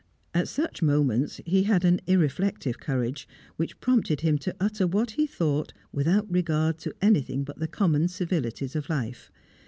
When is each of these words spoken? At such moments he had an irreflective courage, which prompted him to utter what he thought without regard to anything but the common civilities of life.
At 0.33 0.47
such 0.47 0.81
moments 0.81 1.41
he 1.45 1.61
had 1.61 1.85
an 1.85 2.01
irreflective 2.07 2.79
courage, 2.79 3.27
which 3.57 3.79
prompted 3.79 4.21
him 4.21 4.39
to 4.39 4.55
utter 4.59 4.87
what 4.87 5.11
he 5.11 5.27
thought 5.27 5.73
without 5.91 6.25
regard 6.27 6.79
to 6.79 6.95
anything 7.03 7.43
but 7.43 7.59
the 7.59 7.67
common 7.67 8.07
civilities 8.07 8.75
of 8.75 8.89
life. 8.89 9.31